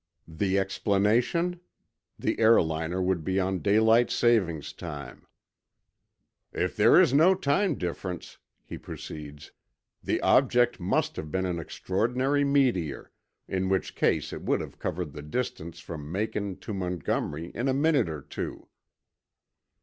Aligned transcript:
The 0.27 0.57
explanation: 0.57 1.59
The 2.17 2.39
airliner 2.39 2.99
would 3.03 3.23
be 3.23 3.39
on 3.39 3.59
daylight 3.59 4.09
saving 4.09 4.61
time. 4.63 5.27
"If 6.51 6.75
there 6.75 6.99
is 6.99 7.13
no 7.13 7.35
time 7.35 7.75
difference," 7.75 8.39
he 8.65 8.79
proceeds, 8.79 9.51
"the. 10.03 10.19
object 10.21 10.79
must 10.79 11.17
have 11.17 11.29
been 11.29 11.45
an 11.45 11.59
extraordinary 11.59 12.43
meteor.... 12.43 13.11
in 13.47 13.69
which 13.69 13.93
case 13.93 14.33
it 14.33 14.41
would 14.41 14.59
have 14.59 14.79
covered 14.79 15.13
the 15.13 15.21
distance 15.21 15.79
from 15.79 16.11
Macon 16.11 16.57
to 16.61 16.73
Montgomery 16.73 17.51
in 17.53 17.67
a 17.67 17.73
minute 17.75 18.09
or 18.09 18.21
two." 18.23 18.69